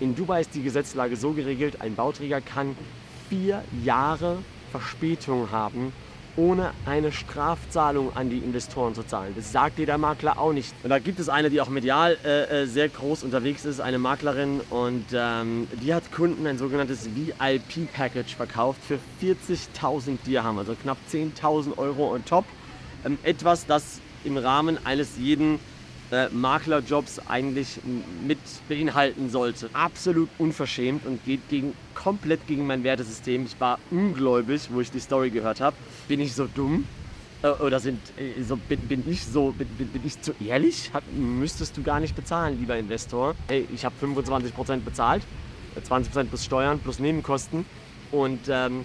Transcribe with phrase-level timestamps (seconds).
[0.00, 2.76] In Dubai ist die Gesetzlage so geregelt, ein Bauträger kann
[3.28, 4.38] vier Jahre
[4.72, 5.92] Verspätung haben,
[6.36, 9.34] ohne eine Strafzahlung an die Investoren zu zahlen.
[9.36, 10.74] Das sagt dir der Makler auch nicht.
[10.82, 13.98] Und da gibt es eine, die auch medial äh, äh sehr groß unterwegs ist, eine
[13.98, 20.98] Maklerin und ähm, die hat Kunden ein sogenanntes VIP-Package verkauft für 40.000 Dirham, also knapp
[21.12, 22.44] 10.000 Euro on top.
[23.04, 25.60] Ähm, etwas, das im Rahmen eines jeden
[26.10, 27.80] äh, Maklerjobs eigentlich
[28.26, 29.70] mit beinhalten sollte.
[29.72, 33.44] Absolut unverschämt und geht gegen, komplett gegen mein Wertesystem.
[33.46, 35.76] Ich war ungläubig, wo ich die Story gehört habe.
[36.08, 36.86] Bin ich so dumm?
[37.42, 40.90] Äh, oder sind, äh, so, bin, bin, ich so, bin, bin ich zu ehrlich?
[40.92, 43.34] Hat, müsstest du gar nicht bezahlen, lieber Investor.
[43.48, 45.22] Hey, ich habe 25% bezahlt,
[45.88, 47.66] 20% äh, plus Steuern, plus Nebenkosten
[48.10, 48.84] und ähm,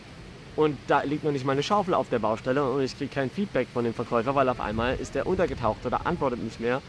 [0.55, 3.29] und da liegt noch nicht mal eine Schaufel auf der Baustelle und ich kriege kein
[3.29, 6.81] Feedback von dem Verkäufer, weil auf einmal ist er untergetaucht oder antwortet nicht mehr.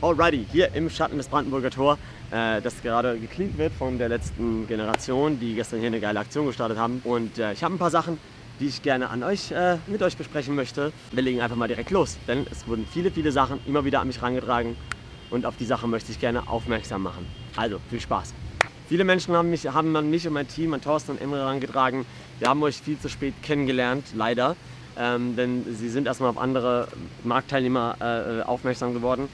[0.00, 1.98] Alrighty, hier im Schatten des Brandenburger Tor,
[2.30, 6.46] äh, das gerade gecleant wird von der letzten Generation, die gestern hier eine geile Aktion
[6.46, 7.00] gestartet haben.
[7.02, 8.16] Und äh, ich habe ein paar Sachen,
[8.60, 10.92] die ich gerne an euch, äh, mit euch besprechen möchte.
[11.10, 14.06] Wir legen einfach mal direkt los, denn es wurden viele, viele Sachen immer wieder an
[14.06, 14.76] mich herangetragen
[15.30, 17.26] und auf die Sache möchte ich gerne aufmerksam machen.
[17.56, 18.34] Also, viel Spaß!
[18.88, 22.06] Viele Menschen haben mich, haben an mich und mein Team, an Thorsten und Emre herangetragen.
[22.38, 24.54] Wir haben euch viel zu spät kennengelernt, leider.
[24.96, 26.88] Ähm, denn sie sind erstmal auf andere
[27.24, 29.28] Marktteilnehmer aufmerksam geworden.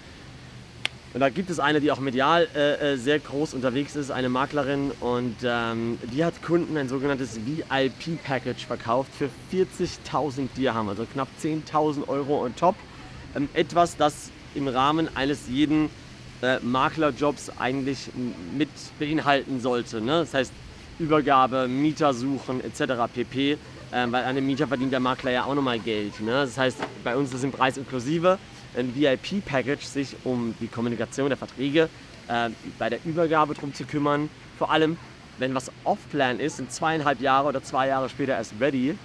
[1.15, 4.29] Und da gibt es eine, die auch medial äh, äh sehr groß unterwegs ist, eine
[4.29, 11.29] Maklerin und ähm, die hat Kunden ein sogenanntes VIP-Package verkauft für 40.000 Dirham, also knapp
[11.41, 12.75] 10.000 Euro on top.
[13.37, 15.89] Ähm, etwas, das im Rahmen eines jeden
[16.43, 18.11] äh, Maklerjobs eigentlich
[18.59, 20.01] mit beinhalten sollte.
[20.01, 20.19] Ne?
[20.21, 20.53] Das heißt
[20.99, 22.93] Übergabe, Mieter suchen etc.
[23.15, 23.53] pp.
[23.53, 23.57] Äh,
[23.93, 26.21] weil an dem Mieter verdient der Makler ja auch nochmal Geld.
[26.21, 26.33] Ne?
[26.33, 28.37] Das heißt, bei uns ist im Preis inklusive
[28.77, 31.89] ein VIP-Package, sich um die Kommunikation der Verträge
[32.29, 34.29] äh, bei der Übergabe drum zu kümmern.
[34.59, 34.97] Vor allem,
[35.39, 38.97] wenn was off-plan ist, sind zweieinhalb Jahre oder zwei Jahre später erst ready,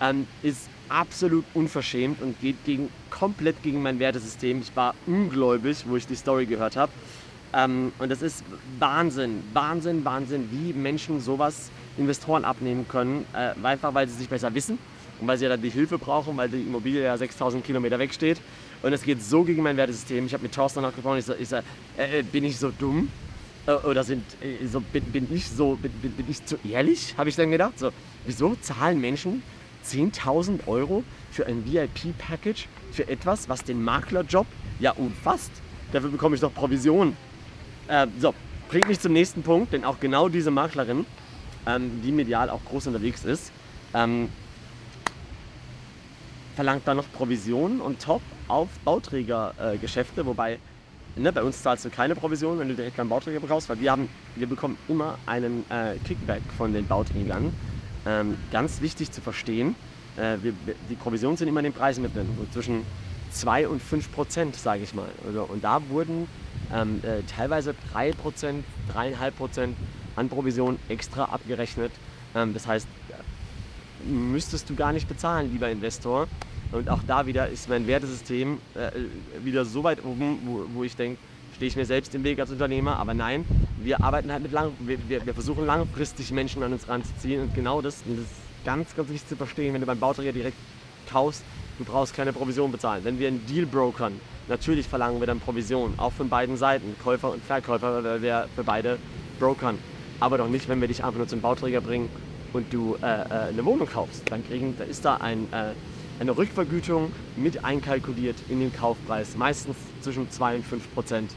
[0.00, 4.60] ähm, ist absolut unverschämt und geht gegen, komplett gegen mein Wertesystem.
[4.60, 6.92] Ich war ungläubig, wo ich die Story gehört habe.
[7.52, 8.44] Ähm, und das ist
[8.78, 14.54] Wahnsinn, Wahnsinn, Wahnsinn, wie Menschen sowas Investoren abnehmen können, äh, einfach weil sie sich besser
[14.54, 14.78] wissen
[15.20, 18.40] und weil sie ja dann die Hilfe brauchen, weil die Immobilie ja 6000 Kilometer wegsteht.
[18.82, 20.26] Und es geht so gegen mein Wertesystem.
[20.26, 21.64] Ich habe mit Thorsten noch gesprochen, ich sage, ich sag,
[21.96, 23.10] äh, äh, bin ich so dumm?
[23.66, 27.14] Äh, oder sind, äh, so, bin, bin, ich so, bin, bin ich zu ehrlich?
[27.16, 27.78] Habe ich dann gedacht.
[27.78, 27.90] So,
[28.26, 29.42] wieso zahlen Menschen
[29.86, 34.46] 10.000 Euro für ein VIP-Package für etwas, was den Maklerjob
[34.80, 35.52] ja umfasst?
[35.92, 37.16] Dafür bekomme ich doch Provision.
[37.88, 38.34] Äh, so,
[38.68, 41.06] bringt mich zum nächsten Punkt, denn auch genau diese Maklerin,
[41.66, 43.52] ähm, die medial auch groß unterwegs ist,
[43.94, 44.28] ähm,
[46.54, 50.58] verlangt dann noch Provisionen und top auf Bauträgergeschäfte, äh, wobei
[51.16, 53.90] ne, bei uns zahlst du keine Provision, wenn du direkt beim Bauträger brauchst, weil wir,
[53.90, 57.52] haben, wir bekommen immer einen äh, Kickback von den Bauträgern.
[58.06, 59.74] Ähm, ganz wichtig zu verstehen,
[60.16, 60.52] äh, wir,
[60.90, 62.84] die Provisionen sind immer in den Preisen mit drin, zwischen
[63.30, 65.08] 2 und 5 Prozent, sage ich mal.
[65.26, 66.28] Also, und da wurden
[66.72, 68.64] ähm, äh, teilweise 3 Prozent,
[68.94, 69.76] 3,5 Prozent
[70.16, 71.92] an Provision extra abgerechnet.
[72.34, 72.86] Ähm, das heißt,
[74.04, 76.28] müsstest du gar nicht bezahlen, lieber Investor.
[76.72, 78.90] Und auch da wieder ist mein Wertesystem äh,
[79.44, 81.18] wieder so weit oben, wo, wo ich denke,
[81.54, 82.96] stehe ich mir selbst im Weg als Unternehmer.
[82.96, 83.44] Aber nein,
[83.78, 87.42] wir arbeiten halt mit lang, wir, wir, versuchen langfristig Menschen an uns ranzuziehen.
[87.42, 88.30] Und genau das, das ist
[88.64, 90.56] ganz, ganz wichtig zu verstehen, wenn du beim Bauträger direkt
[91.10, 91.42] kaufst,
[91.78, 93.04] du brauchst keine Provision bezahlen.
[93.04, 97.30] Wenn wir einen Deal brokern, natürlich verlangen wir dann Provision, auch von beiden Seiten, Käufer
[97.30, 98.98] und Verkäufer, weil wir für beide
[99.38, 99.78] brokern.
[100.24, 102.08] Aber doch nicht, wenn wir dich einfach nur zum Bauträger bringen
[102.54, 104.22] und du äh, äh, eine Wohnung kaufst.
[104.30, 105.72] Dann kriegen, da ist da ein, äh,
[106.18, 111.30] eine Rückvergütung mit einkalkuliert in den Kaufpreis, meistens zwischen 2 und 5 Prozent,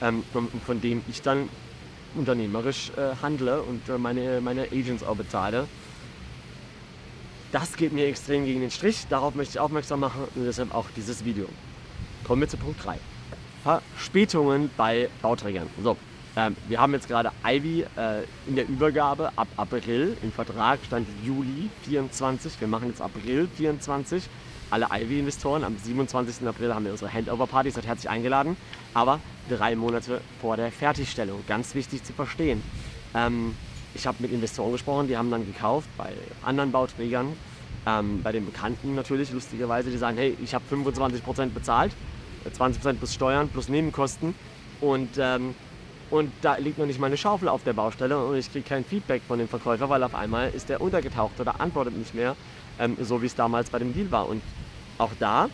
[0.00, 1.50] ähm, von, von, dem ich dann
[2.14, 5.66] unternehmerisch äh, handle und meine, meine Agents auch bezahle.
[7.52, 10.86] Das geht mir extrem gegen den Strich, darauf möchte ich aufmerksam machen und deshalb auch
[10.96, 11.44] dieses Video.
[12.24, 12.96] Kommen wir zu Punkt 3.
[13.64, 15.68] Verspätungen bei Bauträgern.
[15.84, 15.98] So,
[16.36, 20.16] ähm, wir haben jetzt gerade Ivy äh, in der Übergabe ab April.
[20.22, 22.60] Im Vertrag stand Juli 24.
[22.60, 24.22] Wir machen jetzt April 24.
[24.70, 25.64] Alle Ivy-Investoren.
[25.64, 26.46] Am 27.
[26.46, 27.72] April haben wir unsere Handover-Party.
[27.72, 28.56] Seid herzlich eingeladen.
[28.94, 29.18] Aber
[29.48, 31.42] drei Monate vor der Fertigstellung.
[31.48, 32.62] Ganz wichtig zu verstehen.
[33.14, 33.56] Ähm,
[33.94, 36.12] ich habe mit Investoren gesprochen, die haben dann gekauft bei
[36.44, 37.32] anderen Bauträgern.
[37.86, 41.92] Ähm, bei den Bekannten natürlich, lustigerweise, die sagen, hey, ich habe 25% bezahlt,
[42.56, 44.34] 20% plus Steuern, plus Nebenkosten.
[44.80, 45.56] Und ähm,
[46.10, 48.84] und da liegt noch nicht mal eine Schaufel auf der Baustelle und ich kriege kein
[48.84, 52.36] Feedback von dem Verkäufer, weil auf einmal ist der untergetaucht oder antwortet nicht mehr,
[52.78, 54.28] ähm, so wie es damals bei dem Deal war.
[54.28, 54.42] Und
[54.98, 55.48] auch da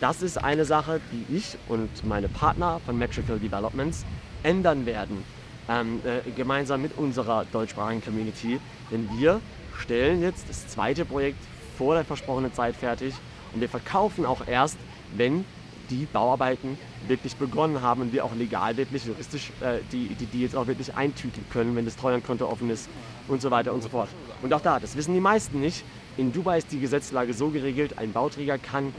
[0.00, 4.04] das ist eine Sache, die ich und meine Partner von Metrical Developments
[4.42, 5.24] ändern werden,
[5.68, 8.60] ähm, äh, gemeinsam mit unserer deutschsprachigen Community.
[8.90, 9.40] Denn wir
[9.78, 11.38] stellen jetzt das zweite Projekt
[11.78, 13.14] vor der versprochenen Zeit fertig
[13.52, 14.76] und wir verkaufen auch erst,
[15.16, 15.44] wenn
[15.90, 20.56] die Bauarbeiten wirklich begonnen haben und wir auch legal, wirklich juristisch äh, die, die, die
[20.56, 22.88] auch wirklich eintüten können, wenn das Treuhandkonto offen ist
[23.28, 24.08] und so weiter und so fort.
[24.42, 25.84] Und auch da, das wissen die meisten nicht,
[26.16, 28.94] in Dubai ist die Gesetzlage so geregelt, ein Bauträger kann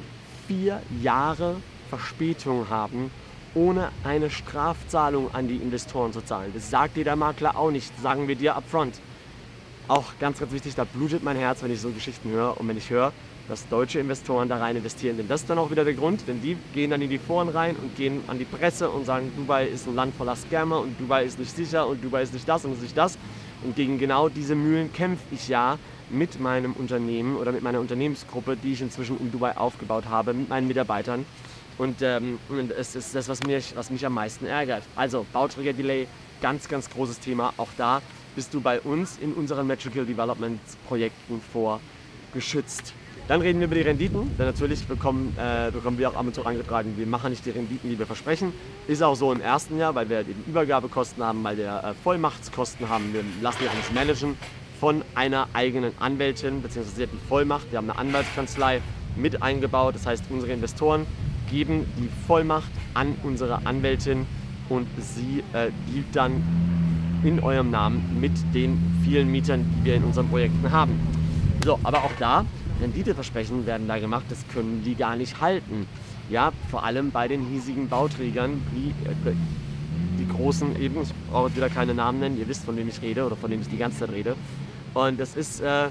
[0.47, 1.55] vier Jahre
[1.89, 3.09] Verspätung haben,
[3.53, 6.51] ohne eine Strafzahlung an die Investoren zu zahlen.
[6.53, 8.99] Das sagt dir der Makler auch nicht, sagen wir dir upfront.
[9.87, 12.77] Auch ganz, ganz wichtig, da blutet mein Herz, wenn ich so Geschichten höre und wenn
[12.77, 13.13] ich höre,
[13.47, 15.17] dass deutsche Investoren da rein investieren.
[15.17, 17.49] Denn das ist dann auch wieder der Grund, denn die gehen dann in die Foren
[17.49, 20.99] rein und gehen an die Presse und sagen, Dubai ist ein Land voller Scammer und
[20.99, 23.17] Dubai ist nicht sicher und Dubai ist nicht das und nicht das.
[23.63, 25.77] Und gegen genau diese Mühlen kämpfe ich ja
[26.09, 30.49] mit meinem Unternehmen oder mit meiner Unternehmensgruppe, die ich inzwischen in Dubai aufgebaut habe, mit
[30.49, 31.25] meinen Mitarbeitern.
[31.77, 32.39] Und, ähm,
[32.77, 34.83] es ist das, was mich, was mich am meisten ärgert.
[34.95, 36.07] Also Bauträger-Delay,
[36.41, 37.53] ganz, ganz großes Thema.
[37.57, 38.01] Auch da
[38.35, 42.93] bist du bei uns in unseren Metrical Development Projekten vorgeschützt.
[43.27, 46.35] Dann reden wir über die Renditen, denn natürlich bekommen, äh, bekommen wir auch ab und
[46.35, 48.53] zu angetragen, wir machen nicht die Renditen, die wir versprechen.
[48.87, 52.87] Ist auch so im ersten Jahr, weil wir eben Übergabekosten haben, weil wir äh, Vollmachtskosten
[52.87, 53.13] haben.
[53.13, 54.37] Wir lassen ja alles managen
[54.79, 57.71] von einer eigenen Anwältin, beziehungsweise sie hat die Vollmacht.
[57.71, 58.81] Wir haben eine Anwaltskanzlei
[59.15, 59.95] mit eingebaut.
[59.95, 61.07] Das heißt, unsere Investoren
[61.49, 64.27] geben die Vollmacht an unsere Anwältin
[64.69, 66.43] und sie äh, dealt dann
[67.23, 70.99] in eurem Namen mit den vielen Mietern, die wir in unseren Projekten haben.
[71.63, 72.45] So, aber auch da
[72.81, 75.87] Renditeversprechen werden da gemacht, das können die gar nicht halten.
[76.29, 79.35] Ja, vor allem bei den hiesigen Bauträgern, wie äh,
[80.19, 83.25] die großen eben, ich brauche wieder keine Namen nennen, ihr wisst, von wem ich rede
[83.25, 84.35] oder von wem ich die ganze Zeit rede.
[84.93, 85.89] Und das ist, äh,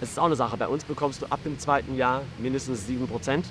[0.00, 0.56] das ist auch eine Sache.
[0.56, 3.44] Bei uns bekommst du ab dem zweiten Jahr mindestens 7%.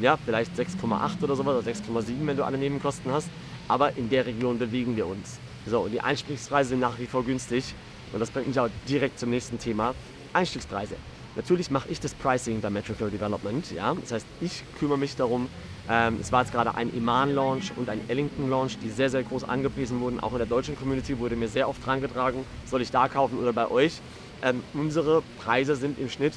[0.00, 3.28] Ja, vielleicht 6,8 oder sowas oder 6,7, wenn du alle Nebenkosten hast.
[3.68, 5.38] Aber in der Region bewegen wir uns.
[5.66, 7.74] So, und die Einstiegspreise sind nach wie vor günstig.
[8.12, 9.94] Und das bringt mich auch direkt zum nächsten Thema.
[10.32, 10.96] Einstiegspreise.
[11.34, 13.70] Natürlich mache ich das Pricing bei Metrical Development.
[13.72, 13.94] Ja?
[13.94, 15.48] Das heißt, ich kümmere mich darum.
[15.88, 20.00] Ähm, es war jetzt gerade ein Iman-Launch und ein Ellington-Launch, die sehr, sehr groß angepriesen
[20.00, 20.20] wurden.
[20.20, 23.52] Auch in der deutschen Community wurde mir sehr oft drangetragen, soll ich da kaufen oder
[23.52, 24.00] bei euch.
[24.42, 26.34] Ähm, unsere Preise sind im Schnitt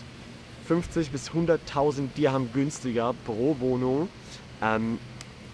[0.68, 4.10] 50 bis 100.000 Dirham günstiger pro Wohnung.
[4.62, 4.98] Ähm,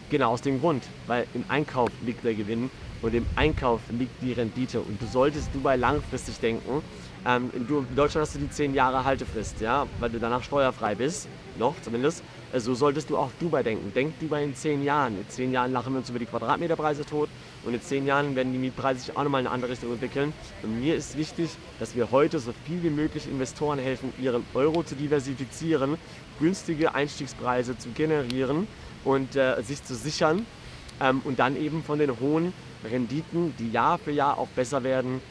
[0.10, 2.70] genau aus dem Grund, weil im Einkauf liegt der Gewinn
[3.02, 4.80] und im Einkauf liegt die Rendite.
[4.80, 6.84] Und du solltest Dubai langfristig denken.
[7.25, 11.27] Ähm, in, Deutschland hast du die 10 Jahre Haltefrist, ja, weil du danach steuerfrei bist,
[11.59, 12.23] noch zumindest.
[12.51, 13.94] So also solltest du auch Dubai denken.
[13.94, 15.18] Denk Dubai in 10 Jahren.
[15.18, 17.29] In 10 Jahren lachen wir uns über die Quadratmeterpreise tot
[17.63, 20.33] und in 10 Jahren werden die Mietpreise sich auch nochmal in eine andere Richtung entwickeln.
[20.63, 24.83] Und mir ist wichtig, dass wir heute so viel wie möglich Investoren helfen, ihren Euro
[24.83, 25.97] zu diversifizieren,
[26.39, 28.68] günstige Einstiegspreise zu generieren
[29.06, 30.45] und äh, sich zu sichern
[31.00, 32.51] ähm, und dann eben von den hohen
[32.83, 35.21] Renditen, die Jahr für Jahr auch besser werden,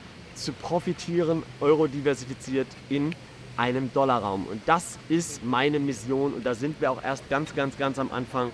[0.45, 3.15] zu profitieren, Euro diversifiziert in
[3.57, 4.47] einem Dollarraum.
[4.47, 8.11] Und das ist meine Mission und da sind wir auch erst ganz, ganz, ganz am
[8.11, 8.51] Anfang.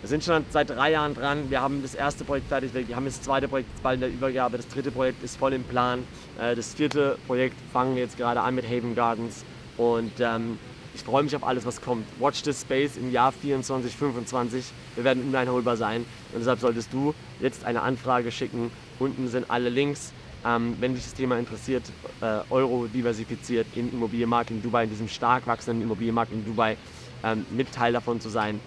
[0.00, 1.50] Wir sind schon seit drei Jahren dran.
[1.50, 2.72] Wir haben das erste Projekt fertig.
[2.72, 4.56] Wir haben das zweite Projekt bald in der Übergabe.
[4.56, 6.04] Das dritte Projekt ist voll im Plan.
[6.40, 9.44] Äh, das vierte Projekt fangen wir jetzt gerade an mit Haven Gardens.
[9.76, 10.58] Und ähm,
[10.94, 12.06] ich freue mich auf alles, was kommt.
[12.18, 14.64] Watch this Space im Jahr 24, 25.
[14.94, 16.06] Wir werden uneinholbar sein.
[16.32, 18.72] Und deshalb solltest du jetzt eine Anfrage schicken.
[18.98, 20.14] Unten sind alle Links.
[20.44, 21.84] Ähm, wenn dich das Thema interessiert,
[22.20, 26.76] äh, Euro diversifiziert im Immobilienmarkt in Dubai, in diesem stark wachsenden Immobilienmarkt in Dubai,
[27.22, 28.60] ähm, mit Teil davon zu sein.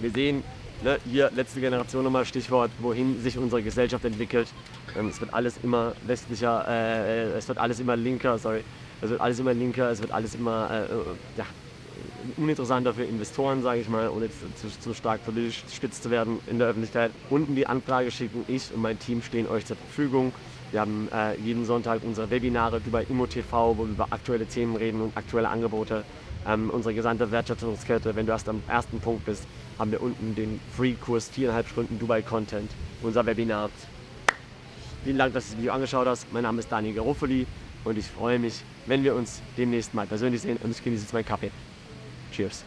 [0.00, 0.42] Wir sehen
[0.82, 4.48] ne, hier letzte Generation nochmal Stichwort, wohin sich unsere Gesellschaft entwickelt.
[4.98, 8.64] Ähm, es wird alles immer westlicher, äh, es wird alles immer linker, sorry,
[9.00, 11.04] es wird alles immer linker, es wird alles immer äh, äh
[11.36, 11.46] ja,
[12.36, 16.58] uninteressanter für Investoren, sage ich mal, ohne zu, zu, stark politisch spitz zu werden in
[16.58, 17.12] der Öffentlichkeit.
[17.28, 20.32] Unten die Anfrage schicken, ich und mein Team stehen euch zur Verfügung.
[20.72, 24.76] Wir haben äh, jeden Sonntag unsere Webinare über Immo TV, wo wir über aktuelle Themen
[24.76, 26.04] reden und aktuelle Angebote.
[26.46, 29.46] Ähm, unsere gesamte Wertschöpfungskette, wenn du erst am ersten Punkt bist,
[29.78, 32.70] haben wir unten den Free-Kurs, viereinhalb Stunden Dubai-Content,
[33.02, 33.68] unser Webinar.
[35.04, 36.32] Vielen Dank, dass du das Video angeschaut hast.
[36.32, 37.46] Mein Name ist Daniel Garofoli
[37.84, 41.12] und ich freue mich, wenn wir uns demnächst mal persönlich sehen und ich genieße jetzt
[41.12, 41.50] meinen Kaffee.
[42.32, 42.64] Cheers.